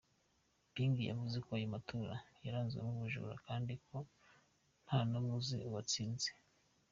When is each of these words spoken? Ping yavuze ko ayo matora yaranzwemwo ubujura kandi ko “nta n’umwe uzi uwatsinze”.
Ping 0.73 0.93
yavuze 1.09 1.37
ko 1.45 1.49
ayo 1.57 1.67
matora 1.75 2.15
yaranzwemwo 2.43 2.91
ubujura 2.95 3.35
kandi 3.45 3.73
ko 3.85 3.97
“nta 4.85 4.99
n’umwe 5.09 5.33
uzi 5.39 5.57
uwatsinze”. 5.67 6.29